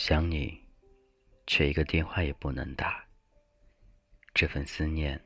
[0.00, 0.56] 想你，
[1.48, 3.04] 却一个电话也不能打。
[4.32, 5.20] 这份思念，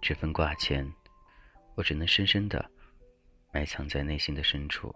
[0.00, 0.88] 这份挂牵，
[1.74, 2.70] 我只能深深的
[3.52, 4.94] 埋藏在内心的深处，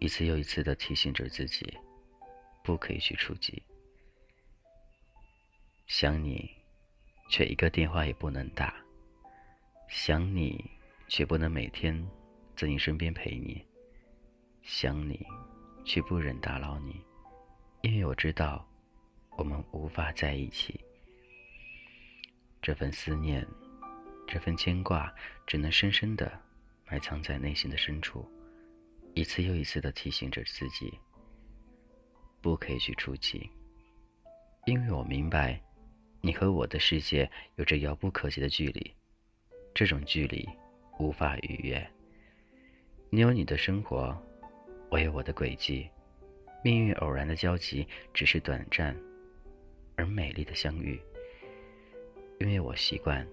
[0.00, 1.74] 一次又一次的提醒着自己，
[2.62, 3.62] 不可以去触及。
[5.86, 6.54] 想你，
[7.30, 8.74] 却一个电话也不能打。
[9.88, 10.62] 想你，
[11.08, 12.06] 却不能每天
[12.54, 13.66] 在你身边陪你。
[14.60, 15.26] 想你，
[15.86, 17.02] 却不忍打扰你。
[17.82, 18.66] 因为我知道，
[19.38, 20.78] 我们无法在一起。
[22.60, 23.46] 这份思念，
[24.28, 25.12] 这份牵挂，
[25.46, 26.30] 只能深深的
[26.86, 28.28] 埋藏在内心的深处，
[29.14, 30.92] 一次又一次的提醒着自己，
[32.42, 33.48] 不可以去触及。
[34.66, 35.58] 因为我明白，
[36.20, 38.94] 你和我的世界有着遥不可及的距离，
[39.74, 40.46] 这种距离
[40.98, 41.90] 无法逾越。
[43.08, 44.14] 你有你的生活，
[44.90, 45.88] 我有我的轨迹。
[46.62, 48.94] 命运偶然的交集，只是短暂
[49.96, 51.00] 而美丽的相遇。
[52.38, 53.26] 因为我习惯，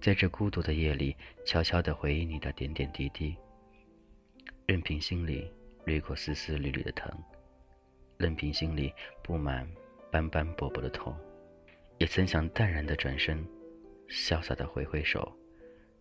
[0.00, 3.36] 在这孤独的夜里，悄悄地回忆你的点点滴滴，
[4.66, 5.50] 任凭心里
[5.84, 7.10] 掠过丝丝缕缕的疼，
[8.18, 9.68] 任凭心里布满
[10.10, 11.16] 斑斑驳驳的痛，
[11.98, 13.44] 也曾想淡然的转身，
[14.08, 15.36] 潇洒的挥挥手，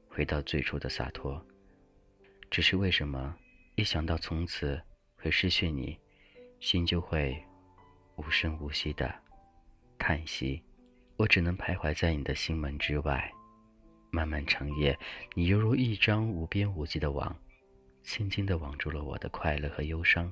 [0.08, 1.44] 回到最初的洒脱。
[2.52, 3.36] 只是为什么，
[3.76, 4.80] 一想到从此
[5.16, 5.98] 会失去你？
[6.64, 7.38] 心就会
[8.16, 9.14] 无声无息的
[10.00, 10.64] 叹息，
[11.18, 13.30] 我只能徘徊在你的心门之外。
[14.10, 14.98] 漫漫长夜，
[15.34, 17.38] 你犹如一张无边无际的网，
[18.02, 20.32] 轻轻地网住了我的快乐和忧伤。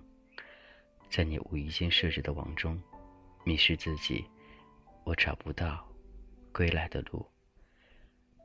[1.09, 2.82] 在你无意间设置的网中，
[3.44, 4.24] 迷失自己，
[5.04, 5.86] 我找不到
[6.54, 7.26] 归来的路。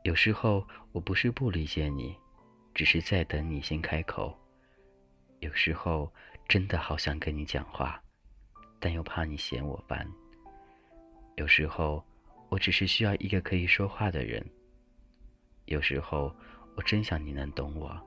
[0.03, 2.17] 有时候，我不是不理解你，
[2.75, 4.37] 只是在等你先开口。
[5.39, 6.13] 有时候。
[6.49, 8.01] 真的好想跟你讲话，
[8.79, 10.09] 但又怕你嫌我烦。
[11.37, 12.05] 有时候，
[12.49, 14.45] 我只是需要一个可以说话的人。
[15.65, 16.35] 有时候，
[16.77, 18.01] 我真想你能懂我，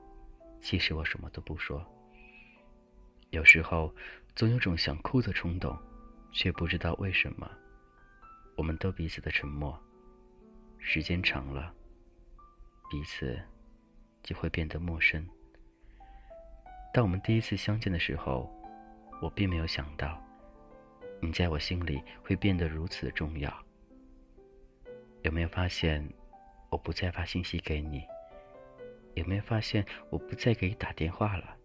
[0.60, 1.84] 即使我什么都不说。
[3.28, 3.94] 有时候，
[4.34, 5.78] 总有种想哭的冲动，
[6.32, 7.48] 却不知道为什么。
[8.56, 9.78] 我们都彼此的沉默，
[10.78, 11.74] 时间长了，
[12.90, 13.38] 彼此
[14.22, 15.24] 就会变得陌生。
[16.92, 18.50] 当我们第一次相见的时候，
[19.22, 20.20] 我并没有想到，
[21.20, 23.52] 你在我心里会变得如此的重要。
[25.22, 26.04] 有没有发现，
[26.68, 28.02] 我不再发信息给你？
[29.14, 31.56] 有没有发现，我不再给你打电话了？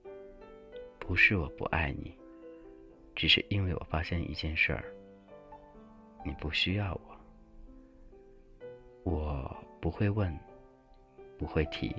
[1.00, 2.16] 不是我不爱你，
[3.16, 4.84] 只是因为我发现一件事儿：
[6.24, 7.16] 你不需要我。
[9.03, 10.38] 我不会问，
[11.38, 11.96] 不会提，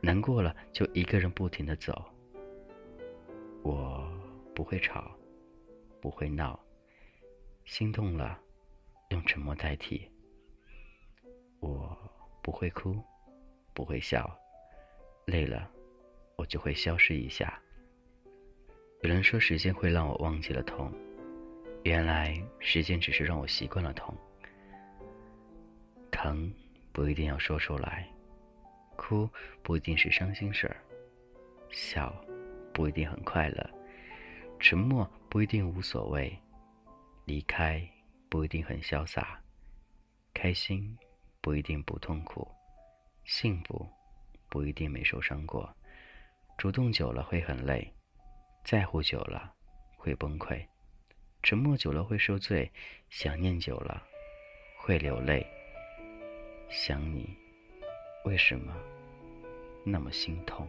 [0.00, 2.02] 难过了就一个人不停的走。
[3.62, 4.06] 我
[4.54, 5.10] 不会吵，
[6.00, 6.58] 不会闹，
[7.64, 8.38] 心动了，
[9.10, 10.10] 用沉默代替。
[11.60, 11.96] 我
[12.42, 13.00] 不会哭，
[13.72, 14.36] 不会笑，
[15.26, 15.70] 累了，
[16.36, 17.60] 我就会消失一下。
[19.02, 20.92] 有人说时间会让我忘记了痛，
[21.84, 24.12] 原来时间只是让我习惯了痛。
[26.10, 26.52] 疼
[26.92, 28.08] 不一定要说出来，
[28.96, 29.28] 哭
[29.62, 30.76] 不一定是伤心事儿，
[31.70, 32.12] 笑。
[32.72, 33.70] 不一定很快乐，
[34.58, 36.36] 沉默不一定无所谓，
[37.24, 37.86] 离开
[38.28, 39.40] 不一定很潇洒，
[40.32, 40.96] 开心
[41.40, 42.48] 不一定不痛苦，
[43.24, 43.86] 幸福
[44.48, 45.74] 不一定没受伤过。
[46.58, 47.92] 主动久了会很累，
[48.64, 49.52] 在乎久了
[49.96, 50.64] 会崩溃，
[51.42, 52.70] 沉默久了会受罪，
[53.10, 54.02] 想念久了
[54.78, 55.46] 会流泪。
[56.70, 57.36] 想你，
[58.24, 58.74] 为什么
[59.84, 60.68] 那么心痛？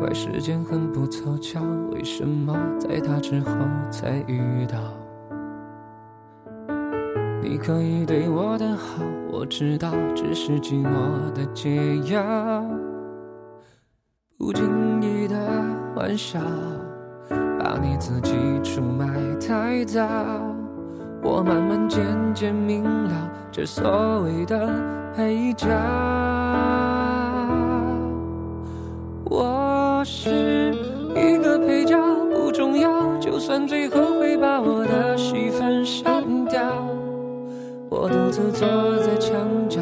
[0.00, 1.60] 怪时间很不凑巧，
[1.92, 3.50] 为什么在他之后
[3.90, 4.99] 才遇到？
[7.50, 12.64] 你可以对我的好，我知道只是寂寞的解药。
[14.38, 15.36] 不经意的
[15.96, 16.38] 玩笑，
[17.58, 19.08] 把你自己出卖
[19.40, 20.06] 太早。
[21.24, 24.68] 我慢慢渐渐明了，这所谓的
[25.16, 25.66] 配角。
[29.24, 30.72] 我是
[31.16, 31.98] 一个配角，
[32.32, 36.62] 不重要，就算最后会把我的戏份删掉。
[37.90, 39.36] 我独自坐在墙
[39.68, 39.80] 角，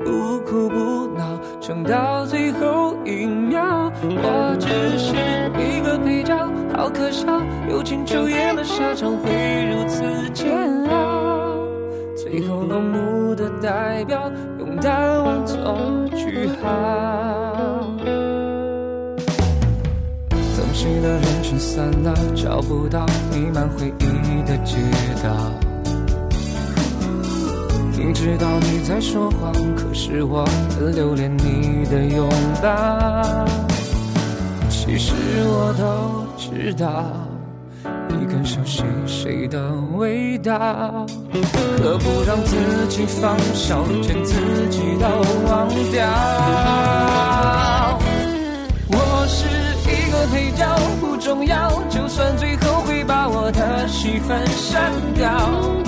[0.00, 3.92] 不哭不闹，撑到最后一秒。
[4.02, 5.14] 我只是
[5.60, 6.34] 一个配角，
[6.74, 7.26] 好可笑，
[7.68, 9.30] 友情出演的下场会
[9.66, 10.02] 如此
[10.32, 10.50] 煎
[10.86, 11.54] 熬。
[12.16, 15.58] 最后落幕的代表，用淡忘做
[16.16, 17.84] 句号。
[20.56, 24.74] 曾经的人群散了，找不到弥漫回忆的街
[25.22, 25.36] 道。
[28.22, 30.44] 知道你在说谎，可是我
[30.78, 32.28] 很留恋你的拥
[32.62, 33.44] 抱。
[34.70, 35.12] 其实
[35.44, 37.04] 我都知道，
[38.08, 40.54] 你更熟悉谁的味道。
[41.82, 42.54] 何不让自
[42.88, 44.34] 己放手，连自
[44.70, 45.06] 己都
[45.50, 46.06] 忘掉？
[48.86, 49.48] 我是
[49.90, 50.64] 一个配角，
[51.00, 55.81] 不重要，就算最后会把我的戏份删掉。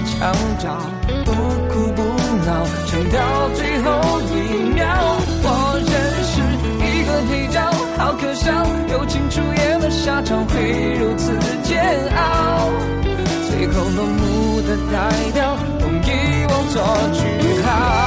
[0.00, 0.64] 我只会躲在墙角，
[1.24, 1.30] 不
[1.68, 2.00] 哭不
[2.46, 2.48] 闹，
[2.86, 3.18] 撑到
[3.54, 3.88] 最后
[4.22, 4.34] 一
[4.74, 4.80] 秒。
[5.42, 5.92] 我认
[6.24, 6.32] 识
[6.80, 7.60] 一个配角，
[7.98, 8.50] 好可笑，
[8.90, 10.54] 友情出演的下场会
[10.98, 11.32] 如此
[11.64, 11.84] 煎
[12.16, 12.18] 熬。
[13.50, 14.96] 最后落幕的代
[15.34, 16.82] 表，用遗忘做
[17.12, 17.20] 句
[17.62, 17.99] 号。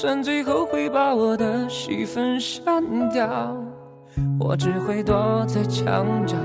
[0.00, 2.80] 算最后会把我的戏份删
[3.10, 3.28] 掉，
[4.38, 6.36] 我只会躲在墙角，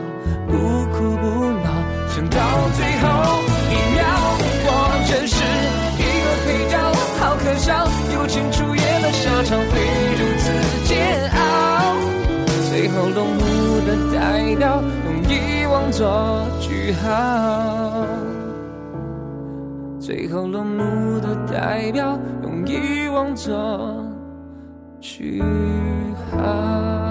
[0.47, 0.57] 不
[0.91, 1.27] 哭不
[1.61, 1.69] 闹，
[2.09, 2.39] 撑到
[2.73, 3.05] 最后
[3.69, 4.01] 一秒。
[4.65, 4.67] 我
[5.07, 5.38] 真是
[6.01, 6.81] 一个配角，
[7.19, 7.85] 好可笑，
[8.15, 9.71] 友情出演的下场会
[10.17, 10.50] 如此
[10.85, 11.38] 煎熬。
[12.71, 13.39] 最后落幕
[13.85, 15.31] 的代表，用遗
[15.67, 16.01] 忘做
[16.59, 18.32] 句号。
[20.05, 24.03] 最后落幕的代表，用遗忘做
[25.00, 25.41] 句
[26.29, 27.02] 号。